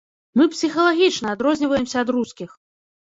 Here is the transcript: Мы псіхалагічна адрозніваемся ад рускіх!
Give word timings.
Мы 0.39 0.47
псіхалагічна 0.53 1.35
адрозніваемся 1.37 1.97
ад 2.05 2.09
рускіх! 2.17 2.49